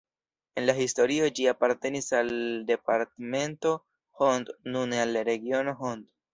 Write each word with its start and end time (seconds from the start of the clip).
En 0.61 0.65
la 0.69 0.73
historio 0.85 1.27
ĝi 1.39 1.45
apartenis 1.51 2.09
al 2.21 2.33
departemento 2.71 3.77
Hont, 4.25 4.53
nune 4.75 5.07
al 5.07 5.17
regiono 5.33 5.79
Hont. 5.87 6.13